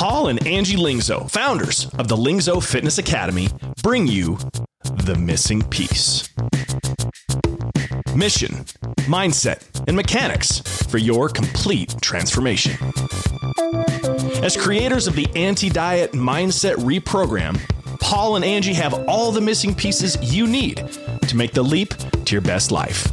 Paul 0.00 0.28
and 0.28 0.46
Angie 0.46 0.78
Lingzo, 0.78 1.30
founders 1.30 1.84
of 1.98 2.08
the 2.08 2.16
Lingzo 2.16 2.64
Fitness 2.64 2.96
Academy, 2.96 3.48
bring 3.82 4.06
you 4.06 4.38
The 5.04 5.14
Missing 5.14 5.64
Piece. 5.64 6.26
Mission, 8.14 8.64
mindset, 9.10 9.62
and 9.86 9.94
mechanics 9.94 10.60
for 10.86 10.96
your 10.96 11.28
complete 11.28 11.94
transformation. 12.00 12.78
As 14.42 14.56
creators 14.56 15.06
of 15.06 15.16
the 15.16 15.28
Anti 15.36 15.68
Diet 15.68 16.12
Mindset 16.12 16.76
Reprogram, 16.76 17.60
Paul 18.00 18.36
and 18.36 18.44
Angie 18.44 18.72
have 18.72 18.94
all 19.06 19.30
the 19.32 19.42
missing 19.42 19.74
pieces 19.74 20.16
you 20.22 20.46
need 20.46 20.76
to 21.28 21.36
make 21.36 21.52
the 21.52 21.62
leap 21.62 21.92
to 22.24 22.34
your 22.34 22.40
best 22.40 22.72
life. 22.72 23.06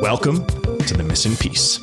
Welcome 0.00 0.46
to 0.46 0.94
The 0.96 1.02
Missing 1.04 1.34
Piece. 1.38 1.80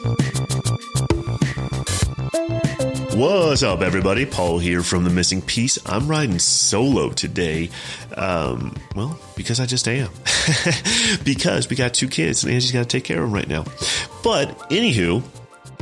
What's 3.18 3.64
up, 3.64 3.82
everybody? 3.82 4.28
Paul 4.28 4.60
here 4.60 4.84
from 4.84 5.04
The 5.04 5.10
Missing 5.10 5.42
Piece. 5.42 5.80
I'm 5.88 6.08
riding 6.08 6.38
solo 6.38 7.10
today. 7.10 7.72
Um, 8.16 8.76
well, 8.96 9.20
because 9.36 9.60
I 9.60 9.66
just 9.66 9.88
am. 9.88 10.12
because 11.24 11.68
we 11.68 11.76
got 11.76 11.96
two 11.96 12.10
kids 12.10 12.44
and 12.44 12.54
Angie's 12.54 12.72
got 12.72 12.84
to 12.84 12.86
take 12.86 13.06
care 13.06 13.18
of 13.18 13.24
them 13.24 13.34
right 13.34 13.48
now. 13.48 13.64
But, 14.24 14.56
anywho, 14.70 15.24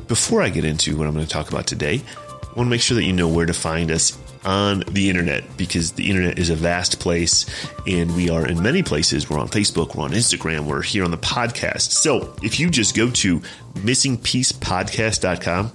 before 0.07 0.43
I 0.43 0.47
get 0.47 0.63
into 0.63 0.95
what 0.95 1.07
I'm 1.07 1.13
going 1.13 1.25
to 1.25 1.29
talk 1.29 1.49
about 1.49 1.67
today, 1.67 2.01
I 2.25 2.53
want 2.55 2.67
to 2.67 2.69
make 2.69 2.79
sure 2.79 2.95
that 2.95 3.03
you 3.03 3.11
know 3.11 3.27
where 3.27 3.45
to 3.45 3.53
find 3.53 3.91
us 3.91 4.17
on 4.45 4.85
the 4.87 5.09
internet 5.09 5.57
because 5.57 5.91
the 5.91 6.09
internet 6.09 6.39
is 6.39 6.49
a 6.49 6.55
vast 6.55 7.01
place 7.01 7.45
and 7.85 8.15
we 8.15 8.29
are 8.29 8.47
in 8.47 8.63
many 8.63 8.81
places. 8.81 9.29
We're 9.29 9.39
on 9.39 9.49
Facebook, 9.49 9.93
we're 9.93 10.05
on 10.05 10.11
Instagram, 10.11 10.67
we're 10.67 10.83
here 10.83 11.03
on 11.03 11.11
the 11.11 11.17
podcast. 11.17 11.91
So 11.91 12.33
if 12.41 12.61
you 12.61 12.69
just 12.69 12.95
go 12.95 13.09
to 13.09 13.41
missingpiecepodcast.com, 13.73 15.71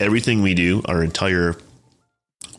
everything 0.00 0.42
we 0.42 0.54
do, 0.54 0.82
our 0.86 1.02
entire 1.02 1.56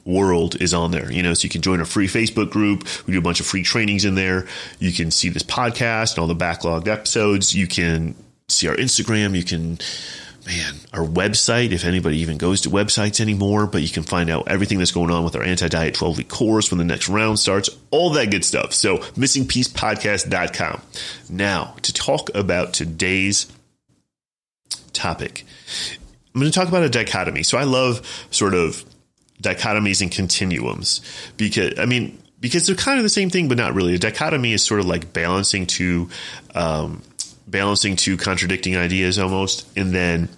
world 0.05 0.59
is 0.61 0.73
on 0.73 0.91
there. 0.91 1.11
You 1.11 1.23
know, 1.23 1.33
so 1.33 1.44
you 1.44 1.50
can 1.50 1.61
join 1.61 1.80
a 1.80 1.86
free 1.86 2.08
Facebook 2.08 2.50
group. 2.50 2.88
We 3.05 3.13
do 3.13 3.19
a 3.19 3.22
bunch 3.22 3.39
of 3.39 3.45
free 3.45 3.63
trainings 3.63 4.05
in 4.05 4.16
there. 4.16 4.47
You 4.80 4.91
can 4.91 5.11
see 5.11 5.30
this 5.30 5.44
podcast 5.44 6.11
and 6.11 6.19
all 6.19 6.28
the 6.28 6.36
backlogged 6.36 6.88
episodes. 6.88 7.55
You 7.55 7.67
can 7.67 8.16
see 8.47 8.67
our 8.67 8.75
Instagram. 8.75 9.36
You 9.36 9.44
can, 9.44 9.78
man, 10.45 10.75
our 10.94 11.05
website, 11.05 11.72
if 11.72 11.86
anybody 11.86 12.17
even 12.17 12.38
goes 12.38 12.61
to 12.61 12.69
websites 12.69 13.22
anymore, 13.22 13.67
but 13.67 13.81
you 13.81 13.89
can 13.89 14.03
find 14.03 14.30
out 14.30 14.47
everything 14.47 14.80
that's 14.80 14.91
going 14.91 15.11
on 15.11 15.23
with 15.23 15.35
our 15.35 15.44
anti 15.44 15.67
diet 15.67 15.94
12 15.94 16.17
week 16.17 16.30
course 16.30 16.72
when 16.72 16.80
the 16.80 16.85
next 16.85 17.09
round 17.09 17.39
starts, 17.39 17.69
all 17.91 18.11
that 18.11 18.31
good 18.31 18.45
stuff. 18.45 18.73
So, 18.73 18.97
missingpiecepodcast.com. 18.97 20.81
Now, 21.30 21.75
to 21.83 21.94
talk 21.94 22.30
about 22.33 22.73
today's 22.73 23.52
topic 24.91 25.45
I'm 26.33 26.41
going 26.41 26.52
to 26.52 26.58
talk 26.58 26.67
about 26.67 26.83
a 26.83 26.89
dichotomy. 26.89 27.44
So 27.44 27.58
I 27.58 27.63
love 27.63 28.05
sort 28.31 28.53
of 28.53 28.83
dichotomies 29.41 30.02
and 30.02 30.11
continuums 30.11 31.02
because 31.38 31.80
I 31.80 31.85
mean 31.85 32.22
because 32.39 32.67
they're 32.67 32.75
kind 32.75 32.97
of 32.97 33.03
the 33.03 33.09
same 33.09 33.30
thing, 33.30 33.47
but 33.47 33.58
not 33.58 33.73
really. 33.73 33.95
A 33.95 33.99
dichotomy 33.99 34.53
is 34.53 34.63
sort 34.63 34.80
of 34.80 34.85
like 34.85 35.11
balancing 35.11 35.66
two 35.66 36.09
um, 36.55 37.02
balancing 37.47 37.95
two 37.95 38.17
contradicting 38.17 38.77
ideas 38.77 39.19
almost, 39.19 39.67
and 39.77 39.94
then 39.94 40.30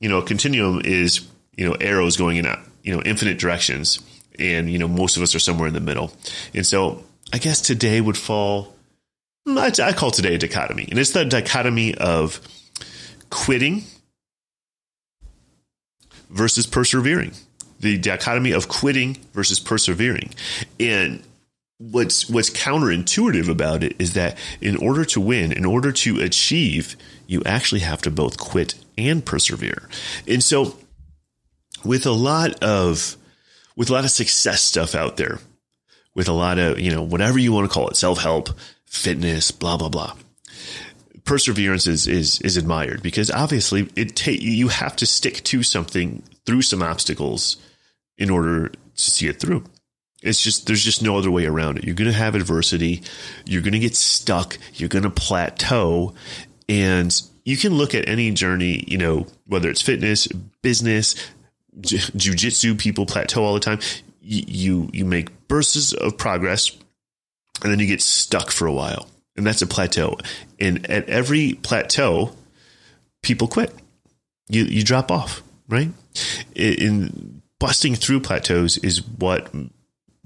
you 0.00 0.08
know 0.08 0.18
a 0.18 0.22
continuum 0.22 0.82
is 0.84 1.26
you 1.56 1.68
know 1.68 1.74
arrows 1.80 2.16
going 2.16 2.36
in 2.36 2.46
you 2.82 2.94
know 2.94 3.02
infinite 3.02 3.38
directions, 3.38 4.00
and 4.38 4.70
you 4.70 4.78
know 4.78 4.88
most 4.88 5.16
of 5.16 5.22
us 5.22 5.34
are 5.34 5.40
somewhere 5.40 5.68
in 5.68 5.74
the 5.74 5.80
middle, 5.80 6.12
and 6.54 6.66
so 6.66 7.04
I 7.32 7.38
guess 7.38 7.60
today 7.60 8.00
would 8.00 8.18
fall. 8.18 8.74
I, 9.48 9.70
I 9.80 9.92
call 9.92 10.10
today 10.10 10.34
a 10.34 10.38
dichotomy, 10.38 10.88
and 10.90 10.98
it's 10.98 11.12
the 11.12 11.24
dichotomy 11.24 11.94
of 11.94 12.40
quitting 13.30 13.84
versus 16.36 16.66
persevering, 16.66 17.32
the 17.80 17.98
dichotomy 17.98 18.52
of 18.52 18.68
quitting 18.68 19.16
versus 19.32 19.58
persevering. 19.58 20.30
And 20.78 21.22
what's 21.78 22.28
what's 22.28 22.50
counterintuitive 22.50 23.48
about 23.48 23.82
it 23.82 23.96
is 23.98 24.14
that 24.14 24.38
in 24.60 24.76
order 24.76 25.04
to 25.06 25.20
win, 25.20 25.52
in 25.52 25.64
order 25.64 25.92
to 25.92 26.20
achieve, 26.20 26.96
you 27.26 27.42
actually 27.44 27.80
have 27.80 28.02
to 28.02 28.10
both 28.10 28.38
quit 28.38 28.74
and 28.96 29.24
persevere. 29.24 29.88
And 30.28 30.42
so 30.42 30.76
with 31.84 32.06
a 32.06 32.12
lot 32.12 32.62
of 32.62 33.16
with 33.76 33.90
a 33.90 33.92
lot 33.92 34.04
of 34.04 34.10
success 34.10 34.62
stuff 34.62 34.94
out 34.94 35.16
there, 35.16 35.38
with 36.14 36.28
a 36.28 36.32
lot 36.32 36.58
of, 36.58 36.78
you 36.78 36.90
know, 36.90 37.02
whatever 37.02 37.38
you 37.38 37.52
want 37.52 37.68
to 37.68 37.72
call 37.72 37.88
it, 37.88 37.96
self-help, 37.96 38.50
fitness, 38.86 39.50
blah 39.50 39.76
blah 39.76 39.88
blah 39.88 40.14
perseverance 41.26 41.86
is 41.86 42.06
is 42.06 42.40
is 42.40 42.56
admired 42.56 43.02
because 43.02 43.30
obviously 43.30 43.88
it 43.96 44.16
ta- 44.16 44.30
you 44.30 44.68
have 44.68 44.96
to 44.96 45.04
stick 45.06 45.42
to 45.44 45.62
something 45.62 46.22
through 46.46 46.62
some 46.62 46.82
obstacles 46.82 47.56
in 48.16 48.30
order 48.30 48.68
to 48.68 48.78
see 48.94 49.26
it 49.26 49.38
through. 49.38 49.64
It's 50.22 50.42
just 50.42 50.66
there's 50.66 50.84
just 50.84 51.02
no 51.02 51.18
other 51.18 51.30
way 51.30 51.44
around 51.44 51.78
it. 51.78 51.84
You're 51.84 51.94
going 51.94 52.10
to 52.10 52.16
have 52.16 52.34
adversity, 52.34 53.02
you're 53.44 53.62
going 53.62 53.72
to 53.72 53.78
get 53.78 53.94
stuck, 53.94 54.56
you're 54.74 54.88
going 54.88 55.02
to 55.02 55.10
plateau 55.10 56.14
and 56.68 57.20
you 57.44 57.56
can 57.56 57.74
look 57.74 57.94
at 57.94 58.08
any 58.08 58.30
journey, 58.32 58.84
you 58.88 58.98
know, 58.98 59.26
whether 59.46 59.68
it's 59.68 59.82
fitness, 59.82 60.26
business, 60.62 61.14
jujitsu, 61.78 62.78
people 62.78 63.06
plateau 63.06 63.44
all 63.44 63.54
the 63.54 63.60
time. 63.60 63.80
You 64.20 64.88
you 64.92 65.04
make 65.04 65.48
bursts 65.48 65.92
of 65.92 66.16
progress 66.16 66.70
and 67.62 67.70
then 67.70 67.78
you 67.78 67.86
get 67.86 68.02
stuck 68.02 68.50
for 68.50 68.66
a 68.66 68.72
while 68.72 69.08
and 69.36 69.46
that's 69.46 69.62
a 69.62 69.66
plateau. 69.66 70.16
And 70.58 70.88
at 70.90 71.08
every 71.08 71.54
plateau, 71.54 72.32
people 73.22 73.48
quit. 73.48 73.74
You 74.48 74.64
you 74.64 74.82
drop 74.82 75.10
off, 75.10 75.42
right? 75.68 75.90
In 76.54 77.42
busting 77.58 77.96
through 77.96 78.20
plateaus 78.20 78.78
is 78.78 79.06
what 79.06 79.50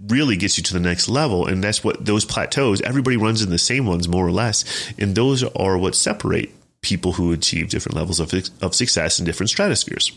really 0.08 0.36
gets 0.36 0.56
you 0.56 0.64
to 0.64 0.72
the 0.72 0.80
next 0.80 1.08
level, 1.08 1.46
and 1.46 1.62
that's 1.62 1.84
what 1.84 2.04
those 2.04 2.24
plateaus. 2.24 2.80
Everybody 2.80 3.16
runs 3.16 3.42
in 3.42 3.50
the 3.50 3.58
same 3.58 3.86
ones 3.86 4.08
more 4.08 4.26
or 4.26 4.32
less, 4.32 4.92
and 4.98 5.14
those 5.14 5.42
are 5.42 5.78
what 5.78 5.94
separate 5.94 6.50
people 6.82 7.12
who 7.12 7.32
achieve 7.32 7.68
different 7.68 7.96
levels 7.96 8.20
of 8.20 8.32
of 8.62 8.74
success 8.74 9.18
in 9.18 9.24
different 9.24 9.50
stratospheres. 9.50 10.12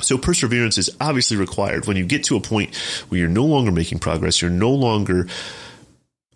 So 0.00 0.18
perseverance 0.18 0.78
is 0.78 0.90
obviously 1.00 1.36
required 1.36 1.86
when 1.86 1.96
you 1.96 2.04
get 2.04 2.24
to 2.24 2.36
a 2.36 2.40
point 2.40 2.74
where 3.08 3.18
you're 3.18 3.28
no 3.28 3.44
longer 3.44 3.72
making 3.72 3.98
progress, 3.98 4.42
you're 4.42 4.50
no 4.50 4.70
longer 4.70 5.26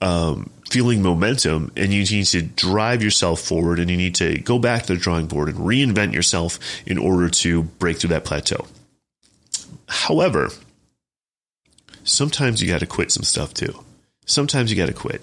um, 0.00 0.50
feeling 0.71 1.03
momentum 1.03 1.72
and 1.77 1.93
you 1.93 2.05
need 2.05 2.27
to 2.27 2.43
drive 2.43 3.03
yourself 3.03 3.41
forward 3.41 3.78
and 3.78 3.91
you 3.91 3.97
need 3.97 4.15
to 4.15 4.38
go 4.38 4.59
back 4.59 4.84
to 4.84 4.94
the 4.94 4.99
drawing 4.99 5.27
board 5.27 5.49
and 5.49 5.59
reinvent 5.59 6.12
yourself 6.12 6.59
in 6.87 6.97
order 6.97 7.28
to 7.28 7.65
break 7.65 7.99
through 7.99 8.09
that 8.11 8.25
plateau. 8.25 8.66
However, 9.88 10.50
sometimes 12.05 12.62
you 12.62 12.69
got 12.69 12.81
to 12.81 12.87
quit 12.87 13.11
some 13.11 13.25
stuff 13.25 13.53
too. 13.53 13.84
Sometimes 14.27 14.71
you 14.71 14.77
got 14.77 14.87
to 14.87 14.94
quit 14.94 15.22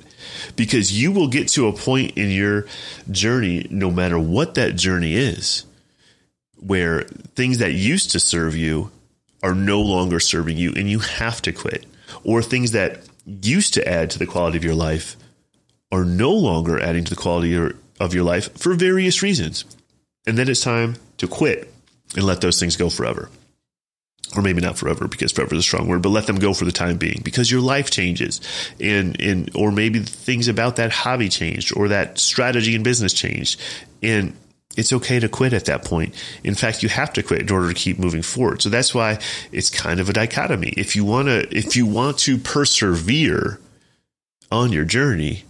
because 0.58 0.92
you 0.92 1.14
will 1.14 1.30
get 1.30 1.48
to 1.50 1.68
a 1.68 1.74
point 1.74 2.18
in 2.18 2.30
your 2.30 2.66
journey, 3.10 3.66
no 3.70 3.90
matter 3.90 4.20
what 4.20 4.56
that 4.56 4.76
journey 4.76 5.16
is, 5.16 5.66
where 6.60 7.04
things 7.36 7.60
that 7.60 7.72
used 7.74 8.12
to 8.12 8.20
serve 8.20 8.56
you 8.56 8.92
are 9.42 9.56
no 9.56 9.82
longer 9.82 10.20
serving 10.20 10.58
you 10.58 10.74
and 10.76 10.90
you 10.90 11.00
have 11.00 11.42
to 11.44 11.54
quit, 11.54 11.86
or 12.26 12.42
things 12.42 12.72
that 12.72 13.07
used 13.28 13.74
to 13.76 13.88
add 13.88 14.10
to 14.12 14.20
the 14.20 14.26
quality 14.26 14.58
of 14.58 14.64
your 14.64 14.76
life 14.76 15.18
are 15.92 16.06
no 16.06 16.32
longer 16.32 16.80
adding 16.80 17.04
to 17.04 17.10
the 17.10 17.22
quality 17.22 17.56
of 18.00 18.14
your 18.14 18.24
life 18.24 18.58
for 18.58 18.74
various 18.74 19.22
reasons. 19.22 19.66
And 20.26 20.38
then 20.38 20.50
it's 20.50 20.62
time 20.62 20.96
to 21.18 21.28
quit 21.28 21.74
and 22.16 22.26
let 22.26 22.42
those 22.42 22.60
things 22.60 22.76
go 22.76 22.90
forever. 22.90 23.30
Or 24.36 24.42
maybe 24.42 24.60
not 24.60 24.78
forever 24.78 25.08
because 25.08 25.32
forever 25.32 25.56
is 25.56 25.60
a 25.60 25.64
strong 25.64 25.88
word, 25.88 26.02
but 26.02 26.10
let 26.10 26.28
them 26.28 26.36
go 26.36 26.54
for 26.54 26.66
the 26.66 26.72
time 26.72 26.98
being 26.98 27.22
because 27.24 27.50
your 27.50 27.62
life 27.62 27.90
changes 27.90 28.42
and, 28.80 29.20
and 29.22 29.50
or 29.56 29.72
maybe 29.72 30.00
things 30.00 30.50
about 30.50 30.76
that 30.78 30.92
hobby 30.92 31.30
changed 31.30 31.76
or 31.78 31.88
that 31.90 32.20
strategy 32.20 32.76
in 32.76 32.84
business 32.84 33.14
changed. 33.14 33.62
And 34.04 34.36
it's 34.78 34.94
okay 34.94 35.20
to 35.20 35.28
quit 35.28 35.54
at 35.54 35.66
that 35.66 35.84
point. 35.84 36.16
In 36.44 36.54
fact, 36.54 36.84
you 36.84 36.90
have 36.90 37.12
to 37.14 37.24
quit 37.24 37.42
in 37.42 37.52
order 37.52 37.68
to 37.68 37.74
keep 37.74 37.98
moving 37.98 38.22
forward. 38.22 38.62
So 38.62 38.70
that's 38.70 38.94
why 38.94 39.20
it's 39.52 39.70
kind 39.70 40.00
of 40.00 40.08
a 40.08 40.14
dichotomy. 40.14 40.74
If 40.78 40.96
you 40.96 41.04
want 41.04 41.28
to, 41.28 41.48
if 41.56 41.76
you 41.76 41.86
want 41.86 42.20
to 42.20 42.38
persevere 42.38 43.60
on 44.52 44.72
your 44.72 44.86
journey, 44.86 45.44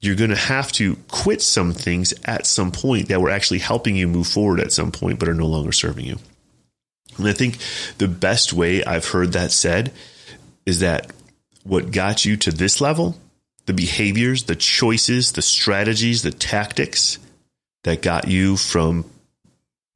you're 0.00 0.16
going 0.16 0.30
to 0.30 0.36
have 0.36 0.72
to 0.72 0.96
quit 1.08 1.42
some 1.42 1.72
things 1.72 2.14
at 2.24 2.46
some 2.46 2.72
point 2.72 3.08
that 3.08 3.20
were 3.20 3.30
actually 3.30 3.58
helping 3.58 3.96
you 3.96 4.08
move 4.08 4.26
forward 4.26 4.60
at 4.60 4.72
some 4.72 4.92
point, 4.92 5.18
but 5.18 5.28
are 5.28 5.34
no 5.34 5.46
longer 5.46 5.72
serving 5.72 6.04
you. 6.04 6.18
And 7.18 7.28
I 7.28 7.32
think 7.32 7.58
the 7.98 8.08
best 8.08 8.52
way 8.52 8.84
I've 8.84 9.08
heard 9.08 9.32
that 9.32 9.52
said 9.52 9.92
is 10.64 10.80
that 10.80 11.12
what 11.64 11.92
got 11.92 12.24
you 12.24 12.36
to 12.38 12.50
this 12.50 12.80
level, 12.80 13.16
the 13.66 13.74
behaviors, 13.74 14.44
the 14.44 14.56
choices, 14.56 15.32
the 15.32 15.42
strategies, 15.42 16.22
the 16.22 16.32
tactics 16.32 17.18
that 17.84 18.02
got 18.02 18.28
you 18.28 18.56
from 18.56 19.04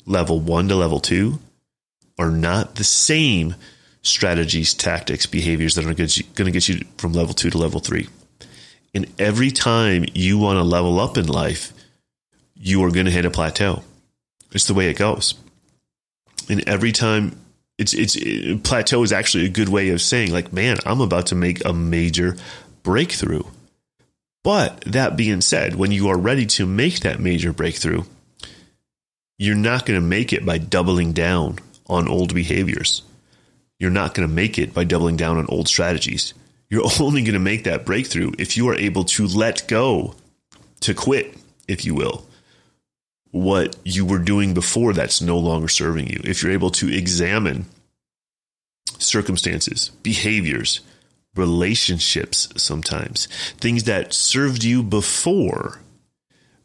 level 0.04 0.40
one 0.40 0.68
to 0.68 0.74
level 0.74 1.00
two 1.00 1.38
are 2.18 2.30
not 2.30 2.76
the 2.76 2.84
same 2.84 3.54
strategies, 4.02 4.72
tactics, 4.72 5.26
behaviors 5.26 5.74
that 5.74 5.84
are 5.84 5.94
going 5.94 6.08
to 6.08 6.50
get 6.50 6.68
you 6.68 6.80
from 6.96 7.12
level 7.12 7.34
two 7.34 7.50
to 7.50 7.58
level 7.58 7.80
three. 7.80 8.08
And 8.94 9.12
every 9.18 9.50
time 9.50 10.06
you 10.14 10.38
want 10.38 10.58
to 10.58 10.62
level 10.62 11.00
up 11.00 11.18
in 11.18 11.26
life, 11.26 11.72
you 12.54 12.82
are 12.84 12.90
going 12.90 13.06
to 13.06 13.12
hit 13.12 13.26
a 13.26 13.30
plateau. 13.30 13.82
It's 14.52 14.66
the 14.66 14.74
way 14.74 14.88
it 14.88 14.96
goes. 14.96 15.34
And 16.48 16.66
every 16.68 16.92
time 16.92 17.38
it's 17.78 17.92
it's 17.92 18.16
it, 18.16 18.62
plateau 18.62 19.02
is 19.02 19.12
actually 19.12 19.46
a 19.46 19.50
good 19.50 19.68
way 19.68 19.90
of 19.90 20.00
saying 20.00 20.32
like, 20.32 20.52
man, 20.52 20.78
I'm 20.86 21.00
about 21.00 21.26
to 21.26 21.34
make 21.34 21.64
a 21.64 21.72
major 21.72 22.36
breakthrough. 22.82 23.42
But 24.46 24.82
that 24.82 25.16
being 25.16 25.40
said, 25.40 25.75
when 25.75 25.90
you 25.90 26.08
are 26.08 26.16
ready 26.16 26.46
to 26.46 26.66
make 26.66 27.00
that 27.00 27.19
major 27.19 27.52
breakthrough, 27.52 28.04
you're 29.38 29.56
not 29.56 29.84
going 29.84 30.00
to 30.00 30.06
make 30.06 30.32
it 30.32 30.46
by 30.46 30.58
doubling 30.58 31.12
down 31.12 31.58
on 31.88 32.06
old 32.06 32.32
behaviors. 32.32 33.02
You're 33.81 33.90
not 33.90 34.14
going 34.14 34.28
to 34.28 34.32
make 34.32 34.56
it 34.56 34.72
by 34.72 34.84
doubling 34.84 35.16
down 35.16 35.37
on 35.37 35.46
old 35.48 35.66
strategies. 35.66 36.32
You're 36.70 36.84
only 37.00 37.22
going 37.22 37.34
to 37.34 37.40
make 37.40 37.64
that 37.64 37.84
breakthrough 37.84 38.31
if 38.38 38.56
you 38.56 38.69
are 38.69 38.76
able 38.76 39.02
to 39.16 39.26
let 39.26 39.66
go, 39.66 40.14
to 40.82 40.94
quit, 40.94 41.37
if 41.66 41.84
you 41.84 41.96
will, 41.96 42.25
what 43.32 43.75
you 43.82 44.06
were 44.06 44.20
doing 44.20 44.54
before 44.54 44.93
that's 44.93 45.20
no 45.20 45.40
longer 45.40 45.66
serving 45.66 46.06
you. 46.06 46.20
If 46.22 46.44
you're 46.44 46.52
able 46.52 46.70
to 46.70 46.88
examine 46.88 47.66
circumstances, 49.00 49.90
behaviors, 50.04 50.82
relationships, 51.36 52.48
sometimes 52.56 53.26
things 53.58 53.84
that 53.84 54.12
served 54.12 54.64
you 54.64 54.82
before, 54.82 55.80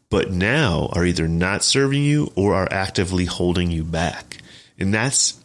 but 0.09 0.31
now 0.31 0.89
are 0.93 1.05
either 1.05 1.27
not 1.27 1.63
serving 1.63 2.03
you 2.03 2.31
or 2.35 2.53
are 2.53 2.67
actively 2.71 3.25
holding 3.25 3.71
you 3.71 3.83
back. 3.83 4.37
And 4.77 4.93
that's 4.93 5.41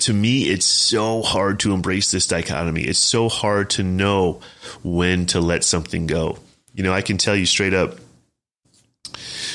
to 0.00 0.12
me, 0.12 0.44
it's 0.44 0.66
so 0.66 1.22
hard 1.22 1.60
to 1.60 1.72
embrace 1.72 2.10
this 2.10 2.26
dichotomy. 2.26 2.82
It's 2.82 2.98
so 2.98 3.28
hard 3.28 3.70
to 3.70 3.82
know 3.82 4.40
when 4.82 5.26
to 5.26 5.40
let 5.40 5.64
something 5.64 6.06
go. 6.06 6.38
You 6.74 6.82
know, 6.82 6.92
I 6.92 7.02
can 7.02 7.16
tell 7.16 7.36
you 7.36 7.46
straight 7.46 7.72
up 7.72 7.96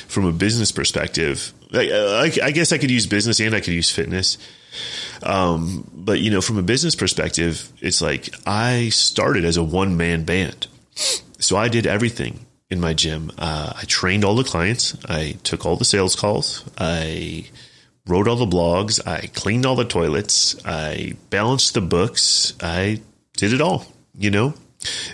from 0.07 0.25
a 0.25 0.31
business 0.31 0.71
perspective. 0.71 1.53
I, 1.73 2.31
I 2.41 2.51
guess 2.51 2.71
I 2.71 2.77
could 2.77 2.91
use 2.91 3.05
business 3.05 3.39
and 3.39 3.53
I 3.53 3.59
could 3.59 3.73
use 3.73 3.91
fitness. 3.91 4.38
Um, 5.23 5.89
but 5.94 6.19
you 6.19 6.31
know, 6.31 6.41
from 6.41 6.57
a 6.57 6.63
business 6.63 6.95
perspective, 6.95 7.71
it's 7.81 8.01
like 8.01 8.29
I 8.45 8.89
started 8.89 9.45
as 9.45 9.57
a 9.57 9.63
one 9.63 9.97
man 9.97 10.23
band. 10.23 10.68
So 11.39 11.57
I 11.57 11.68
did 11.68 11.88
everything 11.88 12.45
in 12.69 12.79
my 12.79 12.94
gym. 12.94 13.31
Uh, 13.38 13.73
I 13.75 13.83
trained 13.85 14.23
all 14.23 14.35
the 14.35 14.44
clients. 14.44 14.97
I 15.06 15.38
took 15.44 15.65
all 15.65 15.75
the 15.75 15.85
sales 15.85 16.15
calls. 16.15 16.63
I 16.77 17.45
wrote 18.07 18.27
all 18.27 18.35
the 18.35 18.45
blogs, 18.45 19.06
I 19.06 19.27
cleaned 19.27 19.65
all 19.65 19.75
the 19.75 19.85
toilets, 19.85 20.56
I 20.65 21.13
balanced 21.29 21.74
the 21.74 21.81
books, 21.81 22.53
I 22.62 23.01
did 23.38 23.53
it 23.53 23.62
all, 23.62 23.85
you 24.17 24.31
know? 24.31 24.53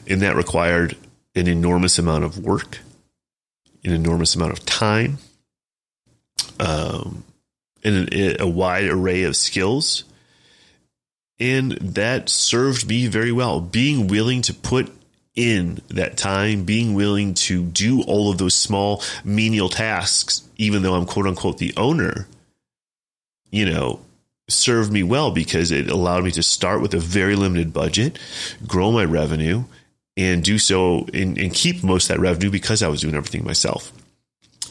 And 0.07 0.21
that 0.21 0.35
required 0.35 0.95
an 1.35 1.47
enormous 1.47 1.99
amount 1.99 2.23
of 2.23 2.39
work, 2.39 2.79
an 3.83 3.91
enormous 3.93 4.35
amount 4.35 4.53
of 4.53 4.65
time, 4.65 5.17
um, 6.59 7.23
and 7.87 8.41
a, 8.41 8.47
wide 8.47 8.85
array 8.85 9.23
of 9.23 9.35
skills. 9.35 10.03
And 11.39 11.73
that 11.73 12.29
served 12.29 12.87
me 12.87 13.07
very 13.07 13.31
well. 13.31 13.61
Being 13.61 14.07
willing 14.07 14.41
to 14.43 14.53
put 14.53 14.91
in 15.35 15.79
that 15.89 16.17
time, 16.17 16.63
being 16.63 16.95
willing 16.95 17.35
to 17.35 17.63
do 17.63 18.01
all 18.03 18.31
of 18.31 18.39
those 18.39 18.55
small 18.55 19.03
menial 19.23 19.69
tasks, 19.69 20.41
even 20.57 20.81
though 20.81 20.95
I'm 20.95 21.05
quote 21.05 21.27
unquote 21.27 21.59
the 21.59 21.73
owner, 21.77 22.27
you 23.51 23.69
know, 23.69 24.01
served 24.49 24.91
me 24.91 25.03
well 25.03 25.31
because 25.31 25.71
it 25.71 25.89
allowed 25.89 26.23
me 26.23 26.31
to 26.31 26.43
start 26.43 26.81
with 26.81 26.93
a 26.93 26.99
very 26.99 27.35
limited 27.35 27.71
budget, 27.71 28.17
grow 28.65 28.91
my 28.91 29.05
revenue, 29.05 29.63
and 30.15 30.43
do 30.43 30.57
so 30.57 31.05
and, 31.13 31.37
and 31.37 31.53
keep 31.53 31.83
most 31.83 32.09
of 32.09 32.15
that 32.15 32.21
revenue 32.21 32.49
because 32.49 32.81
I 32.81 32.87
was 32.87 33.01
doing 33.01 33.15
everything 33.15 33.45
myself. 33.45 33.91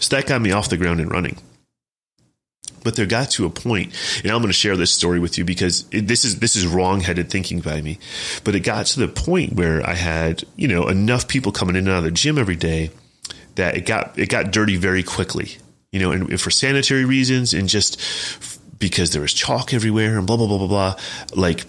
So 0.00 0.16
that 0.16 0.26
got 0.26 0.42
me 0.42 0.50
off 0.50 0.68
the 0.68 0.76
ground 0.76 1.00
and 1.00 1.10
running. 1.10 1.38
But 2.86 2.94
there 2.94 3.04
got 3.04 3.30
to 3.32 3.46
a 3.46 3.50
point, 3.50 3.92
and 4.22 4.30
I'm 4.30 4.38
going 4.38 4.46
to 4.46 4.52
share 4.52 4.76
this 4.76 4.92
story 4.92 5.18
with 5.18 5.38
you 5.38 5.44
because 5.44 5.84
it, 5.90 6.06
this 6.06 6.24
is 6.24 6.38
this 6.38 6.54
is 6.54 6.66
wrong-headed 6.66 7.28
thinking 7.28 7.60
by 7.60 7.80
me. 7.80 7.98
But 8.44 8.54
it 8.54 8.60
got 8.60 8.86
to 8.86 9.00
the 9.00 9.08
point 9.08 9.54
where 9.54 9.84
I 9.84 9.94
had 9.94 10.44
you 10.54 10.68
know 10.68 10.86
enough 10.88 11.26
people 11.26 11.50
coming 11.50 11.74
in 11.74 11.88
and 11.88 11.88
out 11.88 11.98
of 11.98 12.04
the 12.04 12.10
gym 12.12 12.38
every 12.38 12.56
day 12.56 12.90
that 13.56 13.76
it 13.76 13.86
got 13.86 14.16
it 14.16 14.28
got 14.28 14.52
dirty 14.52 14.76
very 14.76 15.02
quickly. 15.02 15.58
You 15.90 16.00
know, 16.00 16.12
and 16.12 16.40
for 16.40 16.50
sanitary 16.50 17.04
reasons, 17.04 17.52
and 17.52 17.68
just 17.68 18.00
because 18.78 19.10
there 19.10 19.22
was 19.22 19.32
chalk 19.32 19.74
everywhere 19.74 20.16
and 20.16 20.26
blah 20.26 20.36
blah 20.36 20.46
blah 20.46 20.58
blah 20.58 20.68
blah. 20.68 20.96
Like 21.34 21.64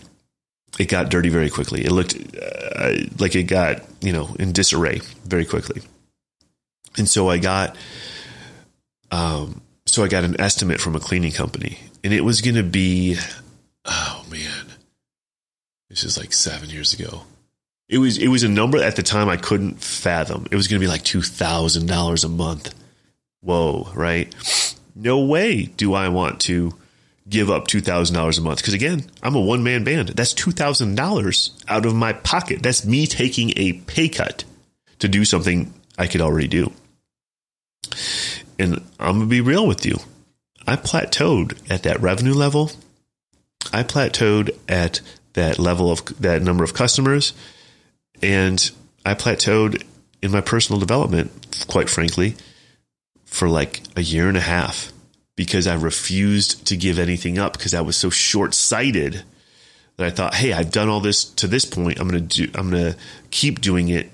it 0.77 0.87
got 0.87 1.09
dirty 1.09 1.29
very 1.29 1.49
quickly. 1.49 1.83
It 1.83 1.91
looked 1.91 2.15
uh, 2.15 2.93
like 3.19 3.35
it 3.35 3.43
got 3.43 3.83
you 4.01 4.13
know 4.13 4.35
in 4.39 4.51
disarray 4.51 5.01
very 5.25 5.45
quickly. 5.45 5.81
And 6.97 7.07
so 7.07 7.29
I 7.29 7.37
got, 7.37 7.75
um, 9.11 9.61
so 9.97 10.03
I 10.03 10.09
got 10.09 10.25
an 10.25 10.39
estimate 10.39 10.79
from 10.79 10.95
a 10.95 10.99
cleaning 10.99 11.31
company, 11.31 11.79
and 12.03 12.13
it 12.13 12.21
was 12.21 12.41
going 12.41 12.53
to 12.53 12.61
be, 12.61 13.17
oh 13.83 14.23
man, 14.29 14.67
this 15.89 16.03
is 16.03 16.19
like 16.19 16.33
seven 16.33 16.69
years 16.69 16.93
ago. 16.93 17.23
It 17.89 17.97
was 17.97 18.19
it 18.19 18.27
was 18.27 18.43
a 18.43 18.47
number 18.47 18.77
at 18.77 18.95
the 18.95 19.01
time 19.01 19.27
I 19.27 19.37
couldn't 19.37 19.81
fathom. 19.81 20.45
It 20.51 20.55
was 20.55 20.67
going 20.67 20.79
to 20.79 20.85
be 20.85 20.87
like 20.87 21.03
two 21.03 21.23
thousand 21.23 21.87
dollars 21.87 22.23
a 22.23 22.29
month. 22.29 22.75
Whoa, 23.41 23.89
right? 23.95 24.31
No 24.95 25.25
way 25.25 25.63
do 25.63 25.95
I 25.95 26.09
want 26.09 26.41
to 26.41 26.75
give 27.27 27.49
up 27.49 27.67
$2,000 27.67 28.37
a 28.37 28.41
month. 28.41 28.59
Because 28.59 28.75
again, 28.75 29.03
I'm 29.23 29.35
a 29.35 29.41
one 29.41 29.63
man 29.63 29.83
band. 29.83 30.09
That's 30.09 30.33
$2,000 30.35 31.63
out 31.67 31.85
of 31.87 31.95
my 31.95 32.13
pocket. 32.13 32.61
That's 32.61 32.85
me 32.85 33.07
taking 33.07 33.51
a 33.57 33.73
pay 33.73 34.09
cut 34.09 34.43
to 34.99 35.07
do 35.07 35.25
something 35.25 35.73
I 35.97 36.05
could 36.05 36.21
already 36.21 36.47
do. 36.47 36.71
And 38.59 38.83
I'm 38.99 39.17
going 39.17 39.19
to 39.21 39.25
be 39.27 39.41
real 39.41 39.67
with 39.67 39.85
you. 39.85 39.97
I 40.65 40.75
plateaued 40.75 41.57
at 41.69 41.83
that 41.83 42.01
revenue 42.01 42.33
level. 42.33 42.71
I 43.71 43.83
plateaued 43.83 44.57
at 44.67 45.01
that 45.33 45.59
level 45.59 45.91
of 45.91 46.03
that 46.19 46.41
number 46.41 46.63
of 46.63 46.73
customers. 46.73 47.33
And 48.21 48.71
I 49.05 49.13
plateaued 49.13 49.83
in 50.21 50.31
my 50.31 50.41
personal 50.41 50.79
development, 50.79 51.65
quite 51.67 51.89
frankly, 51.89 52.35
for 53.25 53.47
like 53.47 53.81
a 53.95 54.01
year 54.01 54.27
and 54.27 54.37
a 54.37 54.41
half 54.41 54.91
because 55.35 55.67
I 55.67 55.75
refused 55.75 56.65
to 56.67 56.75
give 56.75 56.97
anything 56.97 57.37
up 57.37 57.53
because 57.53 57.73
I 57.73 57.81
was 57.81 57.95
so 57.95 58.09
short 58.09 58.53
sighted 58.53 59.23
that 59.97 60.07
I 60.07 60.09
thought, 60.09 60.33
hey, 60.33 60.53
I've 60.53 60.71
done 60.71 60.89
all 60.89 60.99
this 60.99 61.23
to 61.23 61.47
this 61.47 61.65
point. 61.65 61.99
I'm 61.99 62.11
to 62.11 62.19
do, 62.19 62.49
I'm 62.55 62.71
to 62.71 62.97
keep 63.31 63.61
doing 63.61 63.89
it 63.89 64.09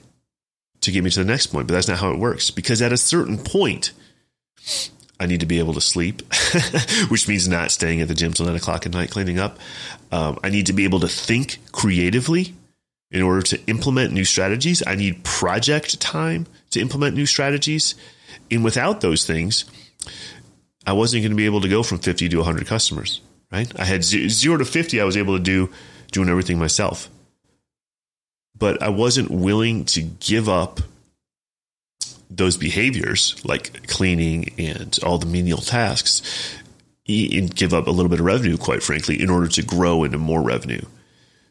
to 0.81 0.91
get 0.91 1.03
me 1.03 1.09
to 1.09 1.19
the 1.19 1.25
next 1.25 1.47
point. 1.47 1.67
But 1.67 1.73
that's 1.73 1.87
not 1.87 1.99
how 1.99 2.11
it 2.11 2.19
works 2.19 2.51
because 2.51 2.81
at 2.81 2.91
a 2.91 2.97
certain 2.97 3.37
point, 3.37 3.93
I 5.19 5.25
need 5.25 5.39
to 5.39 5.45
be 5.45 5.59
able 5.59 5.73
to 5.73 5.81
sleep, 5.81 6.21
which 7.07 7.27
means 7.27 7.47
not 7.47 7.71
staying 7.71 8.01
at 8.01 8.07
the 8.07 8.15
gym 8.15 8.33
till 8.33 8.45
nine 8.45 8.55
o'clock 8.55 8.85
at 8.85 8.91
night 8.91 9.11
cleaning 9.11 9.39
up. 9.39 9.57
Um, 10.11 10.39
I 10.43 10.49
need 10.49 10.65
to 10.65 10.73
be 10.73 10.83
able 10.83 10.99
to 11.01 11.07
think 11.07 11.59
creatively 11.71 12.55
in 13.09 13.21
order 13.21 13.41
to 13.43 13.65
implement 13.67 14.11
new 14.11 14.25
strategies. 14.25 14.83
I 14.85 14.95
need 14.95 15.23
project 15.23 16.01
time 16.01 16.47
to 16.71 16.81
implement 16.81 17.15
new 17.15 17.25
strategies. 17.25 17.95
And 18.51 18.63
without 18.63 19.01
those 19.01 19.25
things, 19.25 19.65
I 20.85 20.93
wasn't 20.93 21.23
going 21.23 21.31
to 21.31 21.37
be 21.37 21.45
able 21.45 21.61
to 21.61 21.69
go 21.69 21.83
from 21.83 21.99
50 21.99 22.27
to 22.29 22.37
100 22.37 22.67
customers, 22.67 23.21
right? 23.51 23.71
I 23.79 23.85
had 23.85 24.03
zero 24.03 24.57
to 24.57 24.65
50, 24.65 24.99
I 24.99 25.05
was 25.05 25.15
able 25.15 25.37
to 25.37 25.43
do 25.43 25.69
doing 26.11 26.27
everything 26.27 26.59
myself. 26.59 27.09
But 28.57 28.81
I 28.81 28.89
wasn't 28.89 29.31
willing 29.31 29.85
to 29.85 30.01
give 30.01 30.49
up 30.49 30.81
those 32.35 32.57
behaviors 32.57 33.43
like 33.45 33.87
cleaning 33.87 34.53
and 34.57 34.97
all 35.03 35.17
the 35.17 35.25
menial 35.25 35.59
tasks 35.59 36.21
and 37.07 37.53
give 37.53 37.73
up 37.73 37.87
a 37.87 37.91
little 37.91 38.09
bit 38.09 38.19
of 38.19 38.25
revenue, 38.25 38.57
quite 38.57 38.81
frankly, 38.81 39.21
in 39.21 39.29
order 39.29 39.47
to 39.47 39.61
grow 39.61 40.03
into 40.03 40.17
more 40.17 40.41
revenue. 40.41 40.81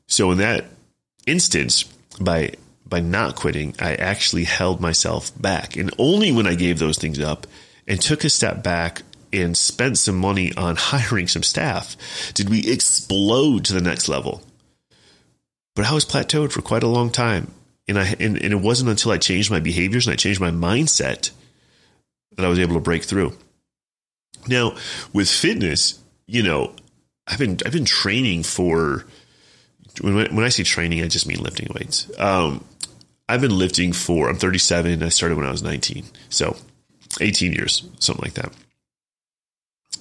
So 0.06 0.30
in 0.30 0.38
that 0.38 0.64
instance, 1.26 1.84
by 2.20 2.54
by 2.86 3.00
not 3.00 3.36
quitting, 3.36 3.74
I 3.78 3.94
actually 3.94 4.44
held 4.44 4.80
myself 4.80 5.30
back. 5.40 5.76
And 5.76 5.94
only 5.98 6.30
when 6.30 6.46
I 6.46 6.54
gave 6.54 6.78
those 6.78 6.98
things 6.98 7.18
up 7.18 7.46
and 7.86 7.98
took 8.00 8.22
a 8.22 8.28
step 8.28 8.62
back 8.62 9.02
and 9.32 9.56
spent 9.56 9.96
some 9.96 10.18
money 10.18 10.52
on 10.56 10.76
hiring 10.78 11.26
some 11.26 11.42
staff 11.42 11.96
did 12.34 12.50
we 12.50 12.70
explode 12.70 13.64
to 13.64 13.72
the 13.72 13.80
next 13.80 14.08
level. 14.08 14.42
But 15.74 15.86
I 15.86 15.94
was 15.94 16.04
plateaued 16.04 16.52
for 16.52 16.60
quite 16.60 16.82
a 16.82 16.88
long 16.88 17.10
time. 17.10 17.52
And 17.88 17.98
I 17.98 18.14
and, 18.20 18.36
and 18.36 18.52
it 18.52 18.60
wasn't 18.60 18.90
until 18.90 19.12
I 19.12 19.18
changed 19.18 19.50
my 19.50 19.60
behaviors 19.60 20.06
and 20.06 20.12
I 20.12 20.16
changed 20.16 20.40
my 20.40 20.50
mindset 20.50 21.30
that 22.36 22.44
I 22.46 22.48
was 22.48 22.58
able 22.58 22.74
to 22.74 22.80
break 22.80 23.04
through. 23.04 23.32
Now, 24.46 24.76
with 25.12 25.30
fitness, 25.30 26.00
you 26.26 26.42
know, 26.42 26.74
I've 27.26 27.38
been 27.38 27.58
I've 27.66 27.72
been 27.72 27.84
training 27.84 28.44
for 28.44 29.04
when 30.00 30.14
when 30.34 30.44
I 30.44 30.48
say 30.48 30.62
training, 30.62 31.02
I 31.02 31.08
just 31.08 31.26
mean 31.26 31.42
lifting 31.42 31.68
weights. 31.74 32.10
Um, 32.18 32.64
I've 33.28 33.40
been 33.40 33.56
lifting 33.56 33.92
for 33.92 34.28
I'm 34.28 34.36
37. 34.36 35.02
I 35.02 35.08
started 35.08 35.36
when 35.36 35.46
I 35.46 35.50
was 35.50 35.62
19, 35.62 36.04
so 36.28 36.56
18 37.20 37.52
years, 37.52 37.84
something 37.98 38.24
like 38.24 38.34
that 38.34 38.52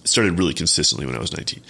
started 0.03 0.37
really 0.37 0.53
consistently 0.53 1.05
when 1.05 1.15
I 1.15 1.19
was 1.19 1.35
19. 1.35 1.61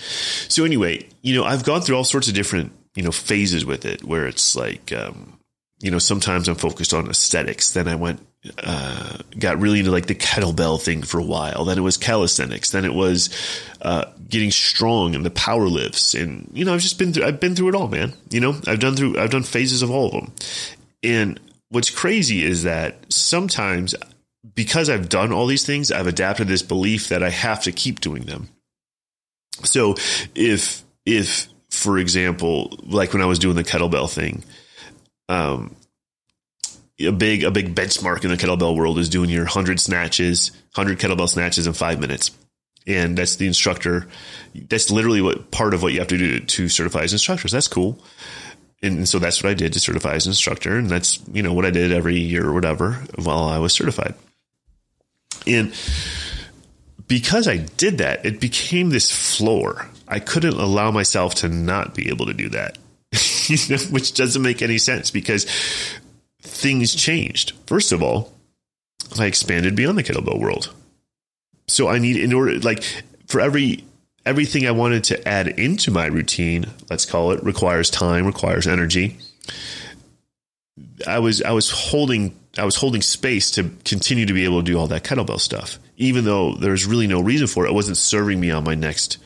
So 0.48 0.64
anyway, 0.64 1.08
you 1.22 1.36
know, 1.36 1.44
I've 1.44 1.64
gone 1.64 1.82
through 1.82 1.98
all 1.98 2.04
sorts 2.04 2.28
of 2.28 2.34
different, 2.34 2.72
you 2.96 3.04
know, 3.04 3.12
phases 3.12 3.66
with 3.66 3.86
it 3.86 4.04
where 4.04 4.28
it's 4.28 4.56
like, 4.56 4.92
um, 4.94 5.38
you 5.82 5.92
know, 5.92 6.00
sometimes 6.00 6.48
I'm 6.48 6.56
focused 6.56 6.94
on 6.94 7.10
aesthetics. 7.10 7.72
Then 7.72 7.88
I 7.88 7.96
went 7.96 8.26
uh, 8.64 9.18
got 9.38 9.60
really 9.60 9.80
into 9.80 9.92
like 9.92 10.08
the 10.08 10.16
kettlebell 10.16 10.82
thing 10.82 11.04
for 11.04 11.20
a 11.20 11.24
while. 11.24 11.66
Then 11.66 11.78
it 11.78 11.82
was 11.82 11.98
calisthenics. 11.98 12.72
Then 12.72 12.86
it 12.86 12.94
was 12.94 13.30
uh, 13.82 14.06
getting 14.28 14.52
strong 14.52 15.14
and 15.14 15.26
the 15.26 15.32
power 15.32 15.68
lifts. 15.68 16.16
And 16.16 16.50
you 16.54 16.66
know, 16.66 16.74
I've 16.74 16.82
just 16.82 16.98
been 16.98 17.14
through. 17.14 17.26
I've 17.26 17.40
been 17.40 17.56
through 17.56 17.70
it 17.70 17.76
all, 17.76 17.88
man. 17.88 18.14
You 18.30 18.40
know, 18.40 18.60
I've 18.68 18.80
done 18.80 18.96
through. 18.96 19.20
I've 19.20 19.30
done 19.30 19.44
phases 19.44 19.82
of 19.82 19.92
all 19.92 20.08
of 20.08 20.12
them. 20.14 20.34
And 21.04 21.40
what's 21.70 21.90
crazy 21.90 22.44
is 22.44 22.64
that 22.64 23.12
sometimes 23.12 23.96
because 24.56 24.90
I've 24.90 25.10
done 25.10 25.32
all 25.32 25.48
these 25.48 25.66
things, 25.66 25.92
I've 25.92 26.08
adapted 26.08 26.48
this 26.48 26.64
belief 26.64 27.10
that 27.10 27.24
I 27.24 27.30
have 27.30 27.64
to 27.64 27.72
keep 27.72 28.02
doing 28.02 28.24
them. 28.24 28.50
So 29.64 29.96
if 30.34 30.84
if 31.06 31.48
for 31.70 31.98
example, 31.98 32.78
like 32.84 33.14
when 33.14 33.22
I 33.22 33.28
was 33.28 33.40
doing 33.40 33.56
the 33.56 33.64
kettlebell 33.64 34.12
thing, 34.12 34.44
um, 35.32 35.76
a 37.00 37.12
big 37.12 37.44
a 37.44 37.52
big 37.52 37.74
benchmark 37.74 38.24
in 38.24 38.30
the 38.30 38.38
kettlebell 38.38 38.76
world 38.76 39.00
is 39.00 39.10
doing 39.10 39.30
your 39.30 39.44
100 39.44 39.80
snatches 39.80 40.52
100 40.76 41.00
kettlebell 41.00 41.30
snatches 41.30 41.66
in 41.66 41.74
five 41.74 42.00
minutes. 42.00 42.32
And 42.88 43.18
that's 43.18 43.38
the 43.38 43.48
instructor 43.48 44.08
that's 44.54 44.92
literally 44.92 45.22
what 45.22 45.52
part 45.52 45.74
of 45.74 45.82
what 45.82 45.94
you 45.94 46.00
have 46.00 46.10
to 46.10 46.18
do 46.18 46.40
to 46.40 46.70
certify 46.70 47.04
as 47.04 47.14
instructors 47.14 47.52
that's 47.52 47.68
cool. 47.68 47.98
And 48.84 49.08
so 49.08 49.20
that's 49.20 49.42
what 49.42 49.52
i 49.52 49.54
did 49.54 49.74
to 49.74 49.80
certify 49.80 50.16
as 50.16 50.26
an 50.26 50.32
instructor. 50.32 50.78
And 50.78 50.90
that's 50.90 51.20
you 51.32 51.42
know 51.42 51.54
what 51.54 51.66
i 51.66 51.72
did 51.72 51.92
every 51.92 52.20
year 52.20 52.46
or 52.46 52.54
whatever 52.54 52.94
while 53.16 53.44
i 53.44 53.58
was 53.58 53.74
certified. 53.74 54.16
And 55.48 55.74
because 57.08 57.48
i 57.48 57.58
did 57.58 58.00
that 58.00 58.26
it 58.26 58.42
became 58.42 58.90
this 58.90 59.12
floor. 59.12 59.88
I 60.08 60.20
couldn't 60.20 60.60
allow 60.60 60.92
myself 60.92 61.36
to 61.36 61.48
not 61.48 61.96
be 61.96 62.10
able 62.10 62.26
to 62.26 62.34
do 62.34 62.50
that 62.50 62.78
which 63.92 64.14
doesn't 64.14 64.42
make 64.42 64.62
any 64.62 64.78
sense 64.78 65.12
because 65.12 65.46
things 66.42 66.94
changed. 66.94 67.54
First 67.68 67.92
of 67.92 68.02
all, 68.02 68.34
I 69.20 69.26
expanded 69.26 69.76
beyond 69.76 69.98
the 69.98 70.04
kettlebell 70.04 70.40
world. 70.40 70.74
So 71.68 71.88
I 71.88 72.00
need 72.00 72.18
in 72.18 72.34
order 72.34 72.60
like 72.60 72.84
for 73.28 73.42
every 73.42 73.84
everything 74.26 74.68
I 74.68 74.72
wanted 74.72 75.04
to 75.06 75.28
add 75.28 75.48
into 75.48 75.92
my 75.92 76.06
routine, 76.06 76.66
let's 76.90 77.06
call 77.06 77.32
it, 77.32 77.44
requires 77.44 77.90
time, 77.90 78.26
requires 78.26 78.68
energy. 78.68 79.18
I 81.08 81.20
was 81.20 81.42
I 81.42 81.52
was 81.52 81.70
holding 81.70 82.38
I 82.58 82.66
was 82.66 82.76
holding 82.76 83.02
space 83.02 83.52
to 83.52 83.72
continue 83.86 84.26
to 84.26 84.34
be 84.34 84.44
able 84.44 84.60
to 84.60 84.72
do 84.72 84.78
all 84.78 84.88
that 84.88 85.04
kettlebell 85.04 85.40
stuff, 85.40 85.80
even 85.98 86.26
though 86.26 86.56
there's 86.56 86.86
really 86.86 87.08
no 87.08 87.22
reason 87.22 87.48
for 87.48 87.66
it. 87.66 87.70
It 87.70 87.74
wasn't 87.74 87.98
serving 87.98 88.40
me 88.40 88.52
on 88.52 88.64
my 88.64 88.76
next 88.76 89.18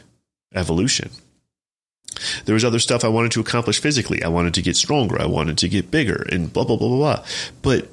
evolution. 0.53 1.09
There 2.45 2.53
was 2.53 2.65
other 2.65 2.79
stuff 2.79 3.03
I 3.03 3.09
wanted 3.09 3.31
to 3.33 3.41
accomplish 3.41 3.79
physically. 3.79 4.23
I 4.23 4.27
wanted 4.27 4.53
to 4.55 4.61
get 4.61 4.75
stronger. 4.75 5.21
I 5.21 5.25
wanted 5.25 5.57
to 5.59 5.69
get 5.69 5.91
bigger 5.91 6.25
and 6.31 6.51
blah, 6.51 6.63
blah, 6.63 6.77
blah, 6.77 6.87
blah, 6.87 6.97
blah. 6.97 7.25
But 7.61 7.89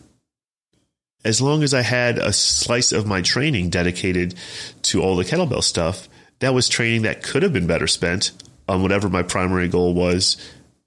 as 1.24 1.40
long 1.40 1.62
as 1.62 1.72
I 1.72 1.82
had 1.82 2.18
a 2.18 2.32
slice 2.32 2.92
of 2.92 3.06
my 3.06 3.22
training 3.22 3.70
dedicated 3.70 4.34
to 4.82 5.02
all 5.02 5.16
the 5.16 5.24
kettlebell 5.24 5.62
stuff, 5.62 6.08
that 6.40 6.54
was 6.54 6.68
training 6.68 7.02
that 7.02 7.22
could 7.22 7.42
have 7.42 7.52
been 7.52 7.66
better 7.66 7.86
spent 7.86 8.32
on 8.68 8.82
whatever 8.82 9.08
my 9.08 9.22
primary 9.22 9.68
goal 9.68 9.94
was 9.94 10.36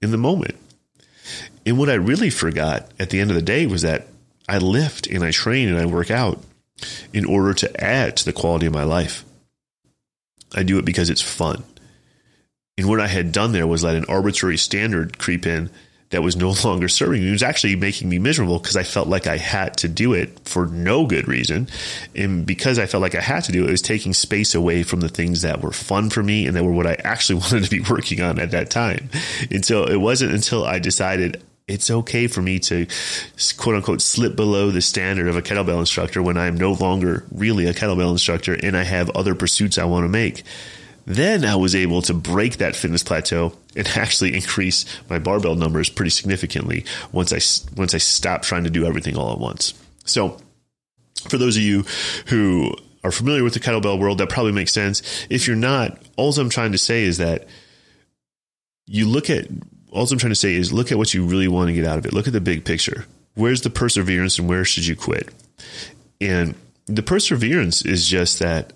in 0.02 0.10
the 0.10 0.18
moment. 0.18 0.56
And 1.64 1.78
what 1.78 1.90
I 1.90 1.94
really 1.94 2.30
forgot 2.30 2.90
at 2.98 3.10
the 3.10 3.20
end 3.20 3.30
of 3.30 3.36
the 3.36 3.42
day 3.42 3.66
was 3.66 3.82
that 3.82 4.06
I 4.48 4.58
lift 4.58 5.06
and 5.06 5.24
I 5.24 5.30
train 5.30 5.68
and 5.68 5.78
I 5.78 5.86
work 5.86 6.10
out 6.10 6.40
in 7.12 7.24
order 7.24 7.54
to 7.54 7.82
add 7.82 8.16
to 8.18 8.24
the 8.24 8.32
quality 8.32 8.66
of 8.66 8.72
my 8.72 8.84
life. 8.84 9.24
I 10.54 10.62
do 10.62 10.78
it 10.78 10.84
because 10.84 11.10
it's 11.10 11.22
fun. 11.22 11.64
And 12.78 12.88
what 12.88 13.00
I 13.00 13.06
had 13.06 13.32
done 13.32 13.52
there 13.52 13.66
was 13.66 13.82
let 13.82 13.96
an 13.96 14.04
arbitrary 14.06 14.58
standard 14.58 15.18
creep 15.18 15.46
in 15.46 15.70
that 16.10 16.22
was 16.22 16.36
no 16.36 16.50
longer 16.64 16.88
serving 16.88 17.22
me. 17.22 17.28
It 17.28 17.32
was 17.32 17.42
actually 17.42 17.74
making 17.74 18.08
me 18.08 18.18
miserable 18.18 18.58
because 18.58 18.76
I 18.76 18.82
felt 18.82 19.08
like 19.08 19.26
I 19.26 19.38
had 19.38 19.78
to 19.78 19.88
do 19.88 20.12
it 20.12 20.46
for 20.46 20.66
no 20.66 21.06
good 21.06 21.26
reason. 21.26 21.68
And 22.14 22.44
because 22.44 22.78
I 22.78 22.84
felt 22.84 23.00
like 23.00 23.14
I 23.14 23.22
had 23.22 23.44
to 23.44 23.52
do 23.52 23.64
it, 23.64 23.68
it 23.68 23.72
was 23.72 23.80
taking 23.80 24.12
space 24.12 24.54
away 24.54 24.82
from 24.82 25.00
the 25.00 25.08
things 25.08 25.40
that 25.40 25.62
were 25.62 25.72
fun 25.72 26.10
for 26.10 26.22
me 26.22 26.46
and 26.46 26.54
that 26.54 26.64
were 26.64 26.72
what 26.72 26.86
I 26.86 26.94
actually 27.04 27.40
wanted 27.40 27.64
to 27.64 27.70
be 27.70 27.80
working 27.80 28.20
on 28.20 28.38
at 28.38 28.50
that 28.50 28.68
time. 28.68 29.08
And 29.50 29.64
so 29.64 29.84
it 29.84 30.00
wasn't 30.00 30.34
until 30.34 30.64
I 30.64 30.78
decided 30.78 31.42
it's 31.66 31.90
okay 31.90 32.26
for 32.28 32.42
me 32.42 32.58
to 32.60 32.86
quote 33.56 33.74
unquote 33.74 34.02
slip 34.02 34.36
below 34.36 34.70
the 34.70 34.82
standard 34.82 35.28
of 35.28 35.36
a 35.36 35.42
kettlebell 35.42 35.80
instructor 35.80 36.22
when 36.22 36.36
I'm 36.36 36.56
no 36.56 36.72
longer 36.72 37.24
really 37.32 37.66
a 37.66 37.72
kettlebell 37.72 38.12
instructor 38.12 38.52
and 38.52 38.76
I 38.76 38.84
have 38.84 39.10
other 39.10 39.34
pursuits 39.34 39.78
I 39.78 39.84
want 39.84 40.04
to 40.04 40.08
make 40.08 40.44
then 41.06 41.44
I 41.44 41.54
was 41.54 41.74
able 41.74 42.02
to 42.02 42.14
break 42.14 42.56
that 42.56 42.76
fitness 42.76 43.02
plateau 43.04 43.52
and 43.76 43.86
actually 43.88 44.34
increase 44.34 44.84
my 45.08 45.18
barbell 45.18 45.54
numbers 45.54 45.88
pretty 45.88 46.10
significantly 46.10 46.84
once 47.12 47.32
I 47.32 47.40
once 47.78 47.94
I 47.94 47.98
stopped 47.98 48.44
trying 48.44 48.64
to 48.64 48.70
do 48.70 48.84
everything 48.84 49.16
all 49.16 49.32
at 49.32 49.38
once. 49.38 49.72
So, 50.04 50.38
for 51.28 51.38
those 51.38 51.56
of 51.56 51.62
you 51.62 51.84
who 52.26 52.74
are 53.04 53.12
familiar 53.12 53.44
with 53.44 53.54
the 53.54 53.60
kettlebell 53.60 53.98
world, 54.00 54.18
that 54.18 54.28
probably 54.28 54.52
makes 54.52 54.72
sense. 54.72 55.26
If 55.30 55.46
you're 55.46 55.56
not, 55.56 55.96
all 56.16 56.36
I'm 56.38 56.50
trying 56.50 56.72
to 56.72 56.78
say 56.78 57.04
is 57.04 57.18
that 57.18 57.46
you 58.86 59.08
look 59.08 59.30
at 59.30 59.46
all 59.92 60.06
I'm 60.10 60.18
trying 60.18 60.30
to 60.30 60.34
say 60.34 60.54
is 60.54 60.72
look 60.72 60.92
at 60.92 60.98
what 60.98 61.14
you 61.14 61.24
really 61.24 61.48
want 61.48 61.68
to 61.68 61.74
get 61.74 61.86
out 61.86 61.98
of 61.98 62.04
it. 62.04 62.12
Look 62.12 62.26
at 62.26 62.32
the 62.32 62.40
big 62.40 62.64
picture. 62.64 63.06
Where's 63.34 63.62
the 63.62 63.70
perseverance 63.70 64.38
and 64.38 64.48
where 64.48 64.64
should 64.64 64.86
you 64.86 64.96
quit? 64.96 65.28
And 66.20 66.54
the 66.86 67.02
perseverance 67.02 67.82
is 67.82 68.06
just 68.06 68.38
that 68.40 68.72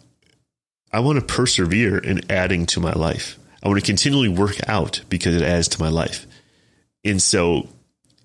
I 0.92 1.00
want 1.00 1.18
to 1.20 1.24
persevere 1.24 1.98
in 1.98 2.30
adding 2.30 2.66
to 2.66 2.80
my 2.80 2.92
life. 2.92 3.38
I 3.62 3.68
want 3.68 3.80
to 3.80 3.86
continually 3.86 4.28
work 4.28 4.56
out 4.68 5.02
because 5.08 5.34
it 5.34 5.42
adds 5.42 5.68
to 5.68 5.80
my 5.80 5.88
life. 5.88 6.26
And 7.04 7.22
so 7.22 7.68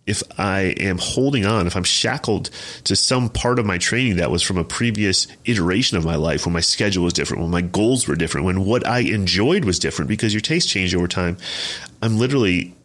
if 0.05 0.21
I 0.37 0.75
am 0.79 0.97
holding 0.97 1.45
on, 1.45 1.67
if 1.67 1.75
I'm 1.75 1.83
shackled 1.83 2.51
to 2.85 2.95
some 2.95 3.29
part 3.29 3.59
of 3.59 3.65
my 3.65 3.77
training 3.77 4.17
that 4.17 4.31
was 4.31 4.43
from 4.43 4.57
a 4.57 4.63
previous 4.63 5.27
iteration 5.45 5.97
of 5.97 6.05
my 6.05 6.15
life, 6.15 6.45
when 6.45 6.53
my 6.53 6.59
schedule 6.59 7.03
was 7.03 7.13
different, 7.13 7.41
when 7.41 7.51
my 7.51 7.61
goals 7.61 8.07
were 8.07 8.15
different, 8.15 8.45
when 8.45 8.65
what 8.65 8.85
I 8.85 8.99
enjoyed 8.99 9.65
was 9.65 9.79
different, 9.79 10.09
because 10.09 10.33
your 10.33 10.41
taste 10.41 10.69
changed 10.69 10.95
over 10.95 11.07
time, 11.07 11.37
I'm 12.01 12.17
literally 12.17 12.75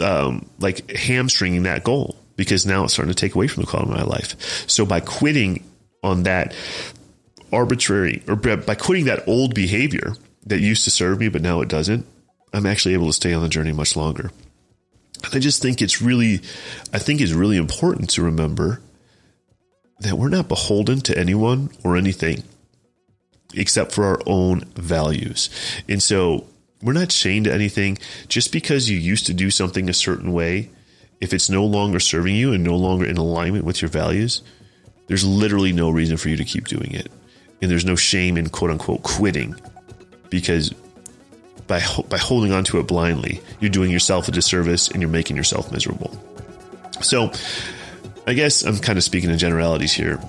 um, 0.00 0.48
like 0.58 0.90
hamstringing 0.90 1.64
that 1.64 1.84
goal 1.84 2.16
because 2.36 2.64
now 2.64 2.84
it's 2.84 2.94
starting 2.94 3.14
to 3.14 3.20
take 3.20 3.34
away 3.34 3.46
from 3.46 3.62
the 3.62 3.66
quality 3.66 3.92
of 3.92 3.98
my 3.98 4.04
life. 4.04 4.68
So 4.68 4.86
by 4.86 5.00
quitting 5.00 5.64
on 6.02 6.24
that 6.24 6.54
arbitrary 7.52 8.22
or 8.26 8.36
by 8.36 8.74
quitting 8.74 9.06
that 9.06 9.26
old 9.26 9.54
behavior 9.54 10.14
that 10.46 10.60
used 10.60 10.84
to 10.84 10.90
serve 10.90 11.20
me, 11.20 11.28
but 11.28 11.42
now 11.42 11.60
it 11.60 11.68
doesn't, 11.68 12.06
I'm 12.52 12.66
actually 12.66 12.94
able 12.94 13.06
to 13.06 13.12
stay 13.12 13.32
on 13.32 13.42
the 13.42 13.48
journey 13.48 13.72
much 13.72 13.96
longer. 13.96 14.30
And 15.24 15.34
I 15.34 15.38
just 15.38 15.60
think 15.60 15.82
it's 15.82 16.00
really, 16.00 16.40
I 16.92 16.98
think 16.98 17.20
it's 17.20 17.32
really 17.32 17.56
important 17.56 18.10
to 18.10 18.22
remember 18.22 18.80
that 20.00 20.14
we're 20.14 20.28
not 20.28 20.48
beholden 20.48 21.00
to 21.02 21.18
anyone 21.18 21.70
or 21.84 21.96
anything 21.96 22.42
except 23.54 23.92
for 23.92 24.04
our 24.04 24.20
own 24.26 24.60
values. 24.76 25.50
And 25.88 26.02
so 26.02 26.46
we're 26.82 26.92
not 26.92 27.10
chained 27.10 27.44
to 27.44 27.52
anything 27.52 27.98
just 28.28 28.52
because 28.52 28.88
you 28.88 28.96
used 28.96 29.26
to 29.26 29.34
do 29.34 29.50
something 29.50 29.88
a 29.88 29.94
certain 29.94 30.32
way. 30.32 30.70
If 31.20 31.34
it's 31.34 31.50
no 31.50 31.66
longer 31.66 32.00
serving 32.00 32.34
you 32.34 32.52
and 32.52 32.64
no 32.64 32.76
longer 32.76 33.04
in 33.04 33.18
alignment 33.18 33.64
with 33.64 33.82
your 33.82 33.90
values, 33.90 34.42
there's 35.06 35.24
literally 35.24 35.72
no 35.72 35.90
reason 35.90 36.16
for 36.16 36.30
you 36.30 36.36
to 36.36 36.44
keep 36.44 36.66
doing 36.66 36.92
it 36.92 37.10
and 37.62 37.70
there's 37.70 37.84
no 37.84 37.96
shame 37.96 38.36
in 38.36 38.48
quote 38.48 38.70
unquote 38.70 39.02
quitting 39.02 39.54
because 40.30 40.72
by 41.66 41.80
by 42.08 42.18
holding 42.18 42.52
on 42.52 42.64
to 42.64 42.78
it 42.80 42.86
blindly, 42.86 43.40
you're 43.60 43.70
doing 43.70 43.90
yourself 43.90 44.28
a 44.28 44.32
disservice 44.32 44.88
and 44.88 45.00
you're 45.00 45.10
making 45.10 45.36
yourself 45.36 45.70
miserable. 45.70 46.10
So, 47.00 47.32
I 48.26 48.34
guess 48.34 48.62
I'm 48.62 48.78
kind 48.78 48.98
of 48.98 49.04
speaking 49.04 49.30
in 49.30 49.38
generalities 49.38 49.92
here. 49.92 50.20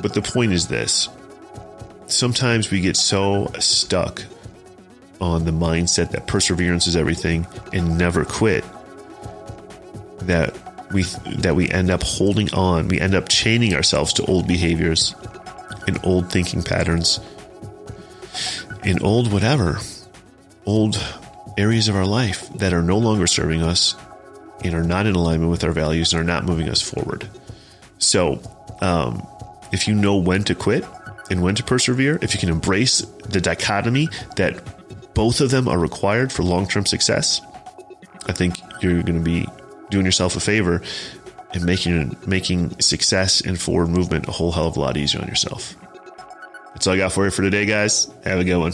But 0.00 0.14
the 0.14 0.22
point 0.22 0.52
is 0.52 0.68
this. 0.68 1.08
Sometimes 2.06 2.70
we 2.70 2.80
get 2.80 2.96
so 2.96 3.50
stuck 3.58 4.22
on 5.20 5.44
the 5.44 5.50
mindset 5.50 6.10
that 6.12 6.26
perseverance 6.26 6.86
is 6.86 6.96
everything 6.96 7.46
and 7.72 7.98
never 7.98 8.24
quit 8.24 8.64
that 10.20 10.56
we 10.92 11.02
that 11.38 11.56
we 11.56 11.68
end 11.70 11.90
up 11.90 12.02
holding 12.02 12.52
on, 12.54 12.88
we 12.88 13.00
end 13.00 13.14
up 13.14 13.28
chaining 13.28 13.74
ourselves 13.74 14.12
to 14.14 14.24
old 14.26 14.46
behaviors 14.46 15.14
in 15.86 15.98
old 16.02 16.30
thinking 16.30 16.62
patterns, 16.62 17.20
in 18.84 19.02
old 19.02 19.32
whatever, 19.32 19.78
old 20.64 21.02
areas 21.56 21.88
of 21.88 21.96
our 21.96 22.06
life 22.06 22.48
that 22.58 22.72
are 22.72 22.82
no 22.82 22.98
longer 22.98 23.26
serving 23.26 23.62
us 23.62 23.94
and 24.62 24.74
are 24.74 24.82
not 24.82 25.06
in 25.06 25.14
alignment 25.14 25.50
with 25.50 25.64
our 25.64 25.72
values 25.72 26.12
and 26.12 26.20
are 26.20 26.24
not 26.24 26.44
moving 26.44 26.68
us 26.68 26.82
forward. 26.82 27.28
So, 27.98 28.40
um, 28.80 29.26
if 29.72 29.88
you 29.88 29.94
know 29.94 30.16
when 30.16 30.44
to 30.44 30.54
quit 30.54 30.84
and 31.30 31.42
when 31.42 31.54
to 31.56 31.64
persevere, 31.64 32.18
if 32.22 32.34
you 32.34 32.40
can 32.40 32.48
embrace 32.48 33.00
the 33.28 33.40
dichotomy 33.40 34.08
that 34.36 35.14
both 35.14 35.40
of 35.40 35.50
them 35.50 35.66
are 35.68 35.78
required 35.78 36.32
for 36.32 36.42
long 36.42 36.68
term 36.68 36.86
success, 36.86 37.40
I 38.26 38.32
think 38.32 38.60
you're 38.82 39.02
going 39.02 39.18
to 39.18 39.20
be 39.20 39.46
doing 39.90 40.04
yourself 40.04 40.36
a 40.36 40.40
favor 40.40 40.82
and 41.56 41.64
making 41.64 42.16
making 42.26 42.78
success 42.80 43.40
and 43.40 43.60
forward 43.60 43.88
movement 43.88 44.28
a 44.28 44.30
whole 44.30 44.52
hell 44.52 44.68
of 44.68 44.76
a 44.76 44.80
lot 44.80 44.96
easier 44.96 45.20
on 45.20 45.28
yourself. 45.28 45.74
That's 46.74 46.86
all 46.86 46.94
I 46.94 46.98
got 46.98 47.12
for 47.12 47.24
you 47.24 47.30
for 47.30 47.42
today, 47.42 47.64
guys. 47.64 48.12
Have 48.24 48.38
a 48.38 48.44
good 48.44 48.58
one. 48.58 48.72